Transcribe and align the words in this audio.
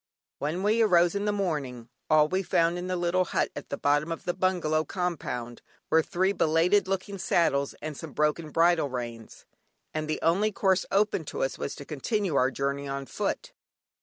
When 0.39 0.63
we 0.63 0.81
arose 0.81 1.13
in 1.13 1.25
the 1.25 1.31
morning, 1.31 1.87
all 2.09 2.27
we 2.27 2.41
found 2.41 2.75
in 2.79 2.87
the 2.87 2.95
little 2.95 3.23
hut 3.25 3.51
at 3.55 3.69
the 3.69 3.77
bottom 3.77 4.11
of 4.11 4.25
the 4.25 4.33
bungalow 4.33 4.83
compound 4.83 5.61
were 5.91 6.01
three 6.01 6.31
belated 6.31 6.87
looking 6.87 7.19
saddles 7.19 7.75
and 7.83 7.95
some 7.95 8.11
broken 8.13 8.49
bridle 8.49 8.89
reins, 8.89 9.45
and 9.93 10.07
the 10.07 10.19
only 10.23 10.51
course 10.51 10.87
open 10.91 11.23
to 11.25 11.43
us 11.43 11.59
was 11.59 11.75
to 11.75 11.85
continue 11.85 12.35
our 12.35 12.49
journey 12.49 12.87
on 12.87 13.05
foot. 13.05 13.53